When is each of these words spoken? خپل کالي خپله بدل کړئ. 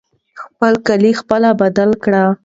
خپل 0.41 0.73
کالي 0.87 1.11
خپله 1.19 1.49
بدل 1.61 1.89
کړئ. 2.03 2.25